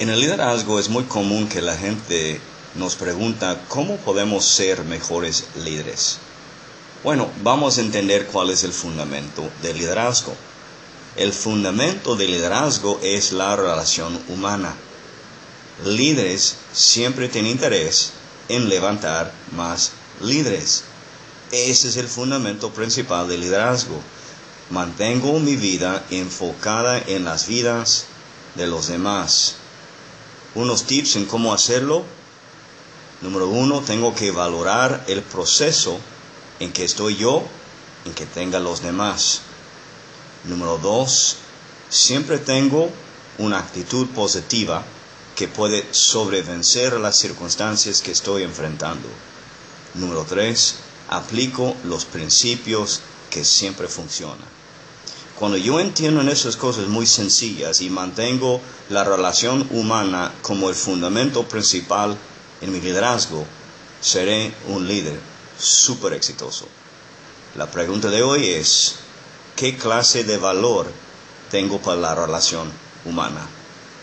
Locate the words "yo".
37.16-37.42, 55.56-55.80